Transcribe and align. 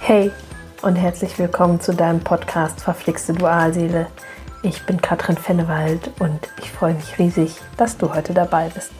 Hey 0.00 0.30
und 0.82 0.96
herzlich 0.96 1.38
willkommen 1.38 1.80
zu 1.80 1.94
deinem 1.94 2.20
Podcast 2.20 2.80
Verflixte 2.80 3.32
Dualseele. 3.32 4.06
Ich 4.62 4.84
bin 4.84 5.00
Katrin 5.00 5.36
Fennewald 5.36 6.10
und 6.20 6.40
ich 6.60 6.70
freue 6.70 6.94
mich 6.94 7.18
riesig, 7.18 7.56
dass 7.76 7.96
du 7.96 8.14
heute 8.14 8.34
dabei 8.34 8.68
bist. 8.68 8.92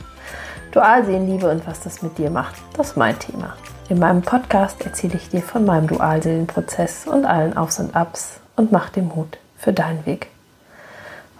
Dualseelenliebe 0.72 1.50
und 1.50 1.66
was 1.66 1.80
das 1.80 2.02
mit 2.02 2.16
dir 2.16 2.30
macht, 2.30 2.54
das 2.76 2.90
ist 2.90 2.96
mein 2.96 3.18
Thema. 3.18 3.56
In 3.88 3.98
meinem 3.98 4.22
Podcast 4.22 4.84
erzähle 4.84 5.16
ich 5.16 5.28
dir 5.28 5.42
von 5.42 5.64
meinem 5.64 5.86
Dualseelenprozess 5.88 7.06
und 7.06 7.26
allen 7.26 7.56
Aufs 7.56 7.78
und 7.78 7.94
Abs 7.94 8.40
und 8.56 8.72
mach 8.72 8.88
dir 8.88 9.02
Mut 9.02 9.38
für 9.58 9.72
deinen 9.72 10.06
Weg. 10.06 10.28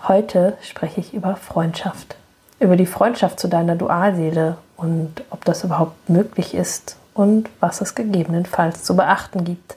Heute 0.07 0.59
spreche 0.61 1.01
ich 1.01 1.15
über 1.15 1.37
Freundschaft. 1.37 2.17
Über 2.61 2.77
die 2.77 2.87
Freundschaft 2.87 3.41
zu 3.41 3.49
deiner 3.49 3.77
Dualseele 3.77 4.59
und 4.77 5.25
ob 5.31 5.45
das 5.47 5.65
überhaupt 5.65 6.11
möglich 6.11 6.55
ist 6.55 6.97
und 7.15 7.49
was 7.61 7.81
es 7.81 7.95
gegebenenfalls 7.95 8.85
zu 8.85 8.97
beachten 8.97 9.45
gibt. 9.45 9.77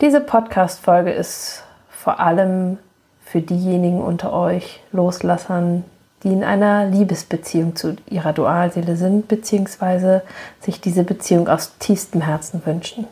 Diese 0.00 0.20
Podcast-Folge 0.20 1.10
ist 1.10 1.64
vor 1.90 2.20
allem 2.20 2.78
für 3.24 3.40
diejenigen 3.40 4.00
unter 4.00 4.32
euch 4.32 4.80
Loslassern, 4.92 5.84
die 6.22 6.32
in 6.32 6.44
einer 6.44 6.86
Liebesbeziehung 6.86 7.76
zu 7.76 7.96
ihrer 8.06 8.32
Dualseele 8.32 8.96
sind, 8.96 9.28
beziehungsweise 9.28 10.22
sich 10.60 10.80
diese 10.80 11.02
Beziehung 11.02 11.48
aus 11.48 11.78
tiefstem 11.78 12.20
Herzen 12.20 12.64
wünschen. 12.64 13.06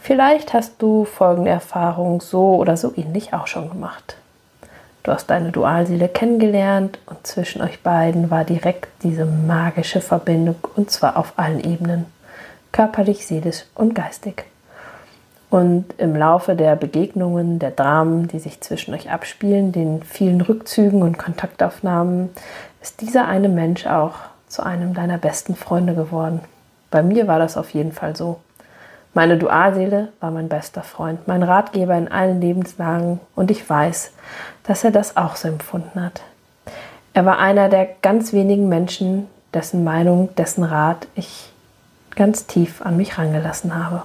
Vielleicht 0.00 0.54
hast 0.54 0.80
du 0.80 1.04
folgende 1.04 1.50
Erfahrung 1.50 2.20
so 2.20 2.56
oder 2.56 2.76
so 2.76 2.92
ähnlich 2.96 3.34
auch 3.34 3.46
schon 3.46 3.68
gemacht. 3.68 4.16
Du 5.08 5.14
hast 5.14 5.30
deine 5.30 5.52
Dualseele 5.52 6.06
kennengelernt 6.06 6.98
und 7.06 7.26
zwischen 7.26 7.62
euch 7.62 7.82
beiden 7.82 8.30
war 8.30 8.44
direkt 8.44 8.88
diese 9.02 9.24
magische 9.24 10.02
Verbindung 10.02 10.56
und 10.76 10.90
zwar 10.90 11.16
auf 11.16 11.32
allen 11.36 11.64
Ebenen, 11.64 12.04
körperlich, 12.72 13.26
seelisch 13.26 13.64
und 13.74 13.94
geistig. 13.94 14.44
Und 15.48 15.94
im 15.96 16.14
Laufe 16.14 16.54
der 16.54 16.76
Begegnungen, 16.76 17.58
der 17.58 17.70
Dramen, 17.70 18.28
die 18.28 18.38
sich 18.38 18.60
zwischen 18.60 18.92
euch 18.92 19.10
abspielen, 19.10 19.72
den 19.72 20.02
vielen 20.02 20.42
Rückzügen 20.42 21.00
und 21.00 21.16
Kontaktaufnahmen, 21.16 22.28
ist 22.82 23.00
dieser 23.00 23.26
eine 23.26 23.48
Mensch 23.48 23.86
auch 23.86 24.16
zu 24.46 24.62
einem 24.62 24.92
deiner 24.92 25.16
besten 25.16 25.56
Freunde 25.56 25.94
geworden. 25.94 26.42
Bei 26.90 27.02
mir 27.02 27.26
war 27.26 27.38
das 27.38 27.56
auf 27.56 27.70
jeden 27.70 27.92
Fall 27.92 28.14
so. 28.14 28.40
Meine 29.18 29.36
Dualseele 29.36 30.12
war 30.20 30.30
mein 30.30 30.48
bester 30.48 30.84
Freund, 30.84 31.26
mein 31.26 31.42
Ratgeber 31.42 31.98
in 31.98 32.06
allen 32.06 32.40
Lebenslagen 32.40 33.18
und 33.34 33.50
ich 33.50 33.68
weiß, 33.68 34.12
dass 34.62 34.84
er 34.84 34.92
das 34.92 35.16
auch 35.16 35.34
so 35.34 35.48
empfunden 35.48 36.00
hat. 36.00 36.22
Er 37.14 37.26
war 37.26 37.40
einer 37.40 37.68
der 37.68 37.88
ganz 38.00 38.32
wenigen 38.32 38.68
Menschen, 38.68 39.26
dessen 39.52 39.82
Meinung, 39.82 40.32
dessen 40.36 40.62
Rat 40.62 41.08
ich 41.16 41.50
ganz 42.14 42.46
tief 42.46 42.80
an 42.80 42.96
mich 42.96 43.18
rangelassen 43.18 43.74
habe. 43.74 44.04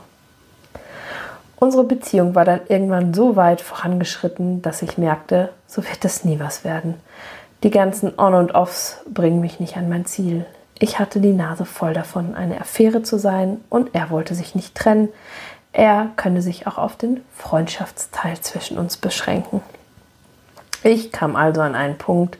Unsere 1.57 1.83
Beziehung 1.83 2.33
war 2.33 2.43
dann 2.43 2.61
irgendwann 2.67 3.13
so 3.13 3.35
weit 3.35 3.61
vorangeschritten, 3.61 4.63
dass 4.63 4.81
ich 4.81 4.97
merkte, 4.97 5.49
so 5.67 5.83
wird 5.83 6.03
es 6.05 6.25
nie 6.25 6.39
was 6.39 6.63
werden. 6.63 6.95
Die 7.61 7.69
ganzen 7.69 8.17
On- 8.17 8.33
und 8.33 8.55
Offs 8.55 9.03
bringen 9.07 9.41
mich 9.41 9.59
nicht 9.59 9.77
an 9.77 9.89
mein 9.89 10.07
Ziel. 10.07 10.47
Ich 10.83 10.99
hatte 10.99 11.21
die 11.21 11.31
Nase 11.31 11.63
voll 11.63 11.93
davon, 11.93 12.35
eine 12.35 12.59
Affäre 12.59 13.03
zu 13.03 13.17
sein 13.17 13.61
und 13.69 13.95
er 13.95 14.09
wollte 14.09 14.35
sich 14.35 14.53
nicht 14.53 14.75
trennen. 14.75 15.07
Er 15.71 16.09
könne 16.17 16.41
sich 16.41 16.67
auch 16.67 16.77
auf 16.77 16.97
den 16.97 17.21
Freundschaftsteil 17.37 18.37
zwischen 18.41 18.77
uns 18.77 18.97
beschränken. 18.97 19.61
Ich 20.83 21.13
kam 21.13 21.37
also 21.37 21.61
an 21.61 21.75
einen 21.75 21.97
Punkt, 21.97 22.37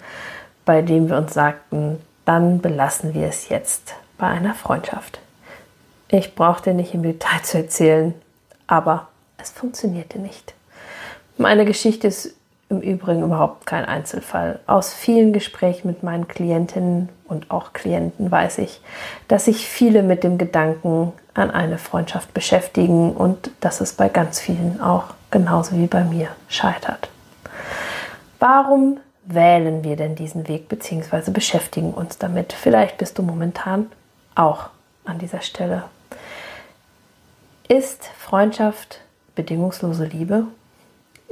bei 0.66 0.82
dem 0.82 1.08
wir 1.08 1.16
uns 1.16 1.34
sagten, 1.34 2.02
dann 2.26 2.60
belassen 2.60 3.14
wir 3.14 3.28
es 3.30 3.48
jetzt 3.48 3.94
bei 4.18 4.28
einer 4.28 4.56
Freundschaft. 4.56 5.20
Ich 6.10 6.36
brauchte 6.36 6.74
nicht 6.74 6.94
im 6.94 7.04
Detail 7.04 7.44
zu 7.44 7.60
erzählen, 7.60 8.14
aber 8.68 9.08
es 9.38 9.52
funktionierte 9.52 10.20
nicht. 10.20 10.54
Meine 11.38 11.64
Geschichte 11.64 12.08
ist 12.08 12.36
im 12.69 12.81
Übrigen 12.81 13.23
überhaupt 13.23 13.66
kein 13.66 13.86
Einzelfall. 13.86 14.59
Aus 14.68 14.94
vielen 14.94 15.34
Gesprächen 15.34 15.88
mit 15.88 16.03
meinen 16.03 16.28
Klientinnen 16.28 17.09
und 17.28 17.51
auch 17.51 17.74
Klienten 17.74 18.31
weiß 18.31 18.59
ich, 18.59 18.81
dass 19.28 19.46
sich 19.46 19.68
viele 19.68 20.03
mit 20.03 20.24
dem 20.24 20.38
Gedanken 20.38 21.13
an 21.34 21.52
eine 21.52 21.78
Freundschaft 21.78 22.34
beschäftigen 22.34 23.12
und 23.13 23.52
dass 23.59 23.81
es 23.81 23.94
bei 23.94 24.09
ganz 24.09 24.40
vielen 24.40 24.81
auch 24.81 25.06
genauso 25.31 25.75
wie 25.78 25.88
bei 25.88 26.03
mir 26.03 26.29
scheitert. 26.47 27.09
Warum 28.40 29.00
wählen 29.25 29.84
wir 29.84 29.96
denn 29.96 30.16
diesen 30.16 30.47
Weg 30.47 30.68
bzw. 30.69 31.31
beschäftigen 31.31 31.94
uns 31.94 32.18
damit? 32.18 32.53
Vielleicht 32.53 32.97
bist 32.97 33.18
du 33.18 33.23
momentan 33.23 33.91
auch 34.35 34.69
an 35.06 35.18
dieser 35.18 35.41
Stelle. 35.41 35.84
Ist 37.68 38.06
Freundschaft 38.18 39.00
bedingungslose 39.35 40.06
Liebe? 40.06 40.46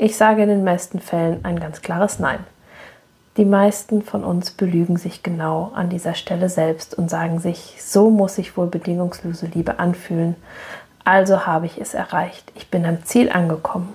Ich 0.03 0.17
sage 0.17 0.41
in 0.41 0.49
den 0.49 0.63
meisten 0.63 0.99
Fällen 0.99 1.45
ein 1.45 1.59
ganz 1.59 1.83
klares 1.83 2.17
Nein. 2.17 2.39
Die 3.37 3.45
meisten 3.45 4.01
von 4.01 4.23
uns 4.23 4.49
belügen 4.49 4.97
sich 4.97 5.21
genau 5.21 5.71
an 5.75 5.91
dieser 5.91 6.15
Stelle 6.15 6.49
selbst 6.49 6.95
und 6.95 7.07
sagen 7.07 7.39
sich, 7.39 7.75
so 7.77 8.09
muss 8.09 8.33
sich 8.33 8.57
wohl 8.57 8.65
bedingungslose 8.65 9.45
Liebe 9.45 9.77
anfühlen, 9.77 10.35
also 11.05 11.45
habe 11.45 11.67
ich 11.67 11.79
es 11.79 11.93
erreicht, 11.93 12.51
ich 12.55 12.71
bin 12.71 12.83
am 12.83 13.05
Ziel 13.05 13.29
angekommen. 13.29 13.93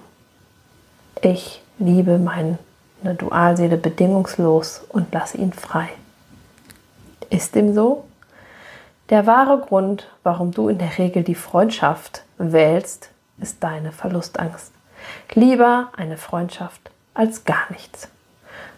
Ich 1.22 1.61
liebe 1.81 2.19
meinen 2.19 2.61
eine 3.03 3.17
Dualseele 3.17 3.77
bedingungslos 3.77 4.84
und 4.88 5.12
lasse 5.12 5.38
ihn 5.38 5.53
frei. 5.53 5.88
Ist 7.31 7.56
dem 7.56 7.75
so? 7.75 8.05
Der 9.11 9.27
wahre 9.27 9.59
Grund, 9.59 10.09
warum 10.23 10.53
du 10.53 10.69
in 10.69 10.78
der 10.78 10.99
Regel 10.99 11.25
die 11.25 11.34
Freundschaft 11.34 12.23
wählst, 12.38 13.11
ist 13.41 13.56
deine 13.65 13.91
Verlustangst. 13.91 14.75
Lieber 15.34 15.91
eine 15.97 16.17
Freundschaft 16.17 16.91
als 17.15 17.44
gar 17.44 17.71
nichts. 17.71 18.09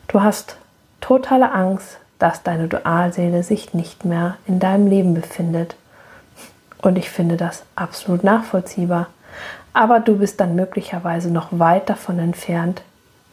Du 0.09 0.23
hast 0.23 0.57
totale 1.01 1.53
Angst, 1.53 1.99
dass 2.19 2.43
deine 2.43 2.69
Dualseele 2.69 3.43
sich 3.43 3.75
nicht 3.75 4.05
mehr 4.05 4.37
in 4.47 4.59
deinem 4.59 4.87
Leben 4.87 5.15
befindet. 5.15 5.77
Und 6.83 6.99
ich 6.99 7.11
finde 7.11 7.37
das 7.37 7.65
absolut 7.77 8.25
nachvollziehbar. 8.25 9.09
Aber 9.73 10.01
du 10.01 10.19
bist 10.19 10.41
dann 10.41 10.55
möglicherweise 10.55 11.31
noch 11.31 11.49
weit 11.51 11.89
davon 11.89 12.19
entfernt, 12.19 12.83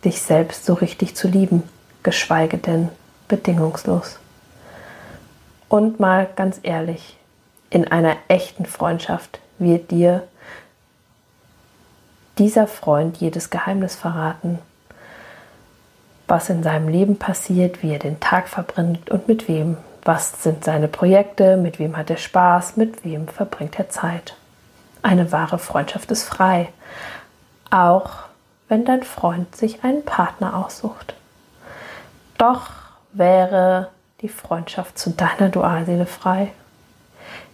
dich 0.04 0.22
selbst 0.22 0.66
so 0.66 0.74
richtig 0.74 1.16
zu 1.16 1.28
lieben, 1.28 1.64
geschweige 2.04 2.58
denn 2.58 2.90
bedingungslos. 3.28 4.20
Und 5.70 6.00
mal 6.00 6.28
ganz 6.36 6.60
ehrlich, 6.62 7.18
in 7.70 7.88
einer 7.88 8.16
echten 8.28 8.66
Freundschaft 8.66 9.40
wird 9.58 9.90
dir 9.90 10.28
dieser 12.38 12.68
Freund 12.68 13.18
jedes 13.18 13.50
Geheimnis 13.50 13.96
verraten, 13.96 14.59
was 16.28 16.50
in 16.50 16.63
seinem 16.63 16.88
Leben 16.88 17.18
passiert, 17.18 17.84
wie 17.84 17.94
er 17.94 18.00
den 18.00 18.19
Tag 18.19 18.47
verbringt 18.47 19.09
und 19.09 19.28
mit 19.28 19.47
wem. 19.47 19.78
Was 20.03 20.44
sind 20.44 20.63
seine 20.63 20.88
Projekte, 20.88 21.57
mit 21.57 21.79
wem 21.79 21.97
hat 21.97 22.09
er 22.09 22.18
Spaß, 22.18 22.78
mit 22.78 23.03
wem 23.03 23.28
verbringt 23.28 23.79
er 23.79 23.90
Zeit. 23.90 24.35
Eine 25.01 25.31
wahre 25.31 25.59
Freundschaft 25.59 26.12
ist 26.12 26.23
frei, 26.23 26.69
auch 27.72 28.12
wenn 28.67 28.85
dein 28.85 29.03
Freund 29.03 29.56
sich 29.56 29.84
einen 29.84 30.03
Partner 30.03 30.56
aussucht. 30.56 31.16
Doch 32.38 32.69
wäre 33.13 33.90
die 34.22 34.29
Freundschaft 34.29 34.97
zu 34.97 35.12
deiner 35.12 35.50
Dualseele 35.50 36.06
frei? 36.06 36.52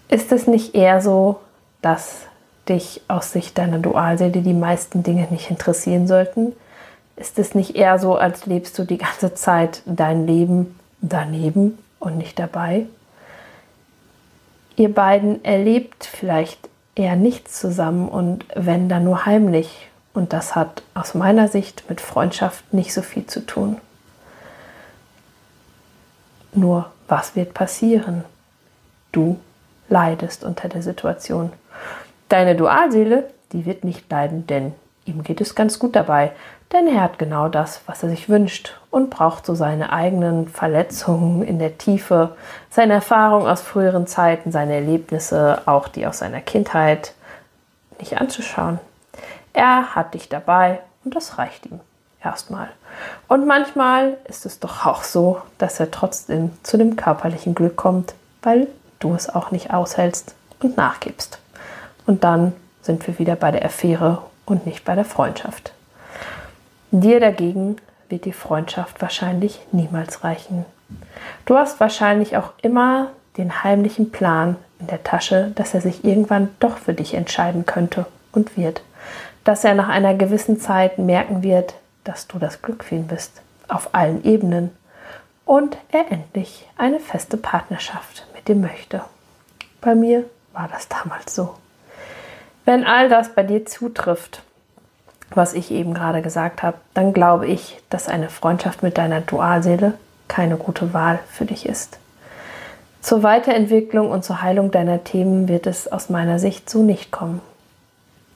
Ist 0.08 0.32
es 0.32 0.48
nicht 0.48 0.76
eher 0.76 1.02
so, 1.02 1.40
dass 1.82 2.26
dich 2.72 3.02
aus 3.08 3.34
Sicht 3.34 3.58
deiner 3.58 3.80
Dualseele 3.80 4.42
die 4.42 4.54
meisten 4.54 5.04
Dinge 5.04 5.28
nicht 5.30 5.50
interessieren 5.50 6.08
sollten? 6.08 6.54
Ist 7.18 7.38
es 7.38 7.54
nicht 7.54 7.76
eher 7.76 8.00
so, 8.00 8.16
als 8.16 8.46
lebst 8.46 8.80
du 8.80 8.84
die 8.84 8.98
ganze 8.98 9.34
Zeit 9.34 9.84
dein 9.86 10.26
Leben 10.26 10.80
daneben 11.02 11.78
und 12.00 12.18
nicht 12.18 12.40
dabei? 12.40 12.88
Ihr 14.78 14.94
beiden 14.94 15.44
erlebt 15.44 16.06
vielleicht 16.06 16.70
eher 16.96 17.16
nichts 17.16 17.60
zusammen 17.60 18.08
und 18.08 18.46
wenn 18.56 18.90
dann 18.90 19.04
nur 19.04 19.26
heimlich 19.26 19.90
und 20.14 20.34
das 20.34 20.56
hat 20.56 20.84
aus 20.94 21.14
meiner 21.14 21.48
Sicht 21.48 21.90
mit 21.90 22.02
Freundschaft 22.02 22.74
nicht 22.74 22.94
so 22.94 23.02
viel 23.02 23.26
zu 23.28 23.46
tun. 23.46 23.78
Nur, 26.54 26.92
was 27.08 27.36
wird 27.36 27.54
passieren? 27.54 28.26
Du 29.12 29.40
leidest 29.88 30.44
unter 30.44 30.68
der 30.68 30.82
Situation. 30.82 31.52
Deine 32.32 32.56
Dualseele, 32.56 33.30
die 33.52 33.66
wird 33.66 33.84
nicht 33.84 34.10
leiden, 34.10 34.48
denn 34.48 34.74
ihm 35.04 35.22
geht 35.22 35.42
es 35.42 35.54
ganz 35.54 35.80
gut 35.80 35.98
dabei, 35.98 36.32
denn 36.72 36.88
er 36.88 37.02
hat 37.02 37.20
genau 37.20 37.50
das, 37.50 37.82
was 37.88 38.04
er 38.04 38.10
sich 38.10 38.30
wünscht 38.30 38.74
und 38.90 39.10
braucht 39.10 39.46
so 39.46 39.54
seine 39.54 39.92
eigenen 39.92 40.48
Verletzungen 40.48 41.44
in 41.44 41.60
der 41.60 41.78
Tiefe, 41.78 42.38
seine 42.70 42.94
Erfahrungen 42.94 43.50
aus 43.50 43.62
früheren 43.62 44.08
Zeiten, 44.08 44.54
seine 44.54 44.76
Erlebnisse, 44.76 45.64
auch 45.66 45.90
die 45.90 46.08
aus 46.08 46.20
seiner 46.20 46.40
Kindheit, 46.40 47.16
nicht 48.00 48.22
anzuschauen. 48.22 48.80
Er 49.52 49.94
hat 49.94 50.14
dich 50.14 50.30
dabei 50.30 50.80
und 51.04 51.14
das 51.14 51.38
reicht 51.38 51.66
ihm 51.66 51.82
erstmal. 52.24 52.70
Und 53.28 53.46
manchmal 53.46 54.16
ist 54.30 54.46
es 54.46 54.62
doch 54.62 54.86
auch 54.86 55.04
so, 55.04 55.42
dass 55.58 55.82
er 55.82 55.92
trotzdem 55.92 56.54
zu 56.64 56.78
dem 56.78 56.96
körperlichen 56.96 57.56
Glück 57.56 57.76
kommt, 57.76 58.14
weil 58.42 58.68
du 59.00 59.14
es 59.16 59.28
auch 59.28 59.52
nicht 59.52 59.74
aushältst 59.74 60.34
und 60.62 60.78
nachgibst. 60.78 61.41
Und 62.06 62.24
dann 62.24 62.54
sind 62.82 63.06
wir 63.08 63.20
wieder 63.20 63.36
bei 63.36 63.52
der 63.52 63.66
Affäre 63.66 64.22
und 64.46 64.66
nicht 64.66 64.84
bei 64.84 64.96
der 64.96 65.06
Freundschaft. 65.06 65.74
Dir 66.92 67.20
dagegen 67.20 67.78
wird 68.10 68.26
die 68.26 68.34
Freundschaft 68.34 69.02
wahrscheinlich 69.02 69.62
niemals 69.72 70.24
reichen. 70.24 70.66
Du 71.46 71.58
hast 71.58 71.80
wahrscheinlich 71.80 72.36
auch 72.38 72.52
immer 72.62 73.08
den 73.38 73.64
heimlichen 73.64 74.12
Plan 74.12 74.58
in 74.80 74.88
der 74.88 75.04
Tasche, 75.04 75.52
dass 75.56 75.74
er 75.74 75.82
sich 75.82 76.04
irgendwann 76.04 76.50
doch 76.60 76.78
für 76.78 76.94
dich 76.94 77.14
entscheiden 77.14 77.66
könnte 77.66 78.06
und 78.32 78.58
wird. 78.58 78.82
Dass 79.44 79.64
er 79.64 79.74
nach 79.74 79.88
einer 79.88 80.14
gewissen 80.14 80.60
Zeit 80.60 80.98
merken 80.98 81.44
wird, 81.44 81.76
dass 82.04 82.28
du 82.28 82.40
das 82.40 82.62
Glück 82.62 82.84
für 82.84 82.96
ihn 82.96 83.08
bist, 83.08 83.42
auf 83.68 83.94
allen 83.94 84.24
Ebenen, 84.24 84.72
und 85.46 85.78
er 85.92 86.12
endlich 86.12 86.68
eine 86.78 87.00
feste 87.00 87.38
Partnerschaft 87.38 88.26
mit 88.34 88.48
dir 88.48 88.56
möchte. 88.56 89.02
Bei 89.82 89.96
mir 89.96 90.26
war 90.54 90.68
das 90.68 90.88
damals 90.88 91.36
so. 91.36 91.56
Wenn 92.66 92.86
all 92.86 93.10
das 93.10 93.34
bei 93.34 93.44
dir 93.44 93.66
zutrifft, 93.66 94.44
was 95.34 95.54
ich 95.54 95.72
eben 95.72 95.94
gerade 95.94 96.22
gesagt 96.22 96.62
habe, 96.62 96.78
dann 96.94 97.14
glaube 97.14 97.48
ich, 97.48 97.82
dass 97.90 98.08
eine 98.08 98.30
Freundschaft 98.30 98.84
mit 98.84 98.98
deiner 98.98 99.22
Dualseele 99.22 99.94
keine 100.28 100.58
gute 100.58 100.94
Wahl 100.94 101.20
für 101.30 101.46
dich 101.46 101.66
ist. 101.66 101.98
Zur 103.02 103.24
Weiterentwicklung 103.24 104.12
und 104.12 104.24
zur 104.24 104.42
Heilung 104.42 104.72
deiner 104.72 105.04
Themen 105.04 105.48
wird 105.48 105.66
es 105.66 105.92
aus 105.92 106.10
meiner 106.10 106.38
Sicht 106.38 106.70
so 106.70 106.84
nicht 106.84 107.12
kommen. 107.12 107.42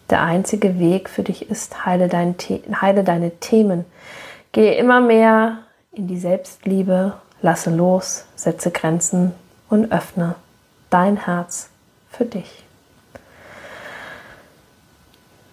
Der 0.09 0.21
einzige 0.21 0.79
Weg 0.79 1.09
für 1.09 1.23
dich 1.23 1.49
ist, 1.49 1.85
heile, 1.85 2.07
dein 2.07 2.35
heile 2.81 3.03
deine 3.03 3.31
Themen. 3.39 3.85
Gehe 4.51 4.75
immer 4.75 5.01
mehr 5.01 5.59
in 5.91 6.07
die 6.07 6.19
Selbstliebe, 6.19 7.13
lasse 7.41 7.69
los, 7.69 8.25
setze 8.35 8.71
Grenzen 8.71 9.33
und 9.69 9.91
öffne 9.91 10.35
dein 10.89 11.17
Herz 11.17 11.69
für 12.09 12.25
dich. 12.25 12.64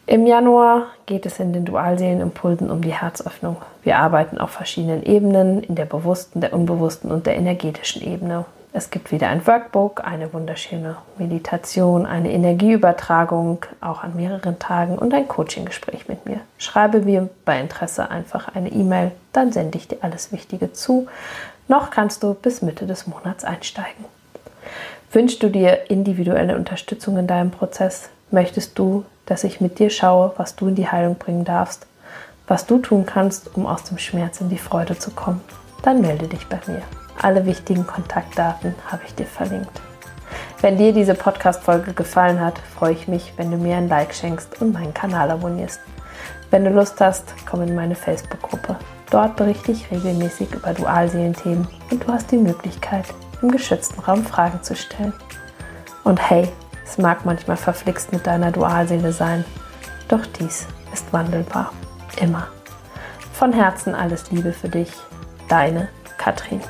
Im 0.06 0.26
Januar 0.26 0.86
geht 1.06 1.26
es 1.26 1.38
in 1.38 1.52
den 1.52 1.64
Dualseelenimpulsen 1.64 2.70
um 2.70 2.82
die 2.82 2.92
Herzöffnung. 2.92 3.56
Wir 3.84 3.98
arbeiten 3.98 4.38
auf 4.38 4.50
verschiedenen 4.50 5.04
Ebenen, 5.04 5.62
in 5.62 5.76
der 5.76 5.84
bewussten, 5.84 6.40
der 6.40 6.52
unbewussten 6.52 7.12
und 7.12 7.26
der 7.26 7.36
energetischen 7.36 8.02
Ebene. 8.02 8.44
Es 8.72 8.90
gibt 8.90 9.12
wieder 9.12 9.28
ein 9.28 9.46
Workbook, 9.46 10.02
eine 10.02 10.32
wunderschöne 10.32 10.96
Meditation, 11.18 12.04
eine 12.04 12.32
Energieübertragung, 12.32 13.64
auch 13.80 14.02
an 14.02 14.16
mehreren 14.16 14.58
Tagen 14.58 14.98
und 14.98 15.14
ein 15.14 15.28
Coaching-Gespräch 15.28 16.08
mit 16.08 16.26
mir. 16.26 16.40
Schreibe 16.58 17.00
mir 17.00 17.28
bei 17.44 17.60
Interesse 17.60 18.10
einfach 18.10 18.48
eine 18.54 18.70
E-Mail, 18.70 19.12
dann 19.32 19.52
sende 19.52 19.78
ich 19.78 19.88
dir 19.88 19.98
alles 20.00 20.32
Wichtige 20.32 20.72
zu. 20.72 21.06
Noch 21.68 21.90
kannst 21.90 22.24
du 22.24 22.34
bis 22.34 22.60
Mitte 22.60 22.86
des 22.86 23.06
Monats 23.06 23.44
einsteigen. 23.44 24.04
Wünschst 25.12 25.42
du 25.42 25.48
dir 25.48 25.90
individuelle 25.90 26.56
Unterstützung 26.56 27.18
in 27.18 27.26
deinem 27.26 27.50
Prozess? 27.50 28.08
Möchtest 28.32 28.78
du, 28.78 29.04
dass 29.26 29.44
ich 29.44 29.60
mit 29.60 29.78
dir 29.78 29.90
schaue, 29.90 30.32
was 30.38 30.56
du 30.56 30.68
in 30.68 30.74
die 30.74 30.88
Heilung 30.88 31.16
bringen 31.16 31.44
darfst, 31.44 31.86
was 32.48 32.64
du 32.64 32.78
tun 32.78 33.04
kannst, 33.04 33.54
um 33.54 33.66
aus 33.66 33.84
dem 33.84 33.98
Schmerz 33.98 34.40
in 34.40 34.48
die 34.48 34.56
Freude 34.56 34.98
zu 34.98 35.10
kommen? 35.10 35.42
Dann 35.82 36.00
melde 36.00 36.28
dich 36.28 36.46
bei 36.46 36.58
mir. 36.66 36.80
Alle 37.20 37.44
wichtigen 37.44 37.86
Kontaktdaten 37.86 38.74
habe 38.90 39.02
ich 39.06 39.14
dir 39.14 39.26
verlinkt. 39.26 39.82
Wenn 40.62 40.78
dir 40.78 40.94
diese 40.94 41.14
Podcast-Folge 41.14 41.92
gefallen 41.92 42.40
hat, 42.40 42.58
freue 42.58 42.94
ich 42.94 43.06
mich, 43.06 43.34
wenn 43.36 43.50
du 43.50 43.58
mir 43.58 43.76
ein 43.76 43.90
Like 43.90 44.14
schenkst 44.14 44.62
und 44.62 44.72
meinen 44.72 44.94
Kanal 44.94 45.30
abonnierst. 45.30 45.80
Wenn 46.50 46.64
du 46.64 46.70
Lust 46.70 47.02
hast, 47.02 47.34
komm 47.44 47.60
in 47.60 47.74
meine 47.74 47.94
Facebook-Gruppe. 47.94 48.76
Dort 49.10 49.36
berichte 49.36 49.72
ich 49.72 49.90
regelmäßig 49.90 50.54
über 50.54 50.72
Dualseelenthemen 50.72 51.68
und 51.90 52.02
du 52.02 52.10
hast 52.10 52.30
die 52.30 52.38
Möglichkeit, 52.38 53.04
im 53.42 53.50
geschützten 53.50 54.00
Raum 54.00 54.24
Fragen 54.24 54.62
zu 54.62 54.74
stellen. 54.74 55.12
Und 56.02 56.30
hey, 56.30 56.48
es 56.84 56.98
mag 56.98 57.24
manchmal 57.24 57.56
verflixt 57.56 58.12
mit 58.12 58.26
deiner 58.26 58.50
Dualseele 58.50 59.12
sein, 59.12 59.44
doch 60.08 60.24
dies 60.38 60.66
ist 60.92 61.12
wandelbar. 61.12 61.72
Immer. 62.20 62.48
Von 63.32 63.52
Herzen 63.52 63.94
alles 63.94 64.30
Liebe 64.30 64.52
für 64.52 64.68
dich, 64.68 64.92
deine 65.48 65.88
Katrin. 66.18 66.60